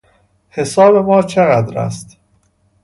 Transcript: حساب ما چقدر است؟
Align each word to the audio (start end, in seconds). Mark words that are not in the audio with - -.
حساب 0.49 0.95
ما 0.95 1.21
چقدر 1.21 1.79
است؟ 1.79 2.17